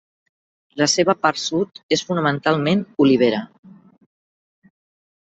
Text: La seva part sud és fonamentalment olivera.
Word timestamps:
La 0.81 0.85
seva 0.93 1.13
part 1.25 1.41
sud 1.41 1.81
és 1.97 2.03
fonamentalment 2.07 2.81
olivera. 3.05 3.43